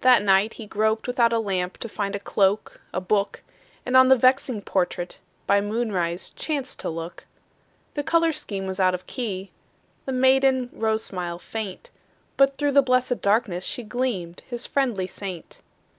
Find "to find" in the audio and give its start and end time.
1.80-2.16